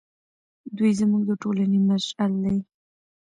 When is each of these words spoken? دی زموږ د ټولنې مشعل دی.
دی 0.77 0.89
زموږ 0.99 1.23
د 1.29 1.31
ټولنې 1.41 1.79
مشعل 1.89 2.33
دی. 2.43 2.57